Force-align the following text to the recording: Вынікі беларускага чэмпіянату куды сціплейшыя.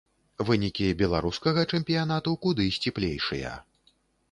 Вынікі 0.47 0.87
беларускага 1.01 1.67
чэмпіянату 1.77 2.35
куды 2.47 2.67
сціплейшыя. 2.81 3.55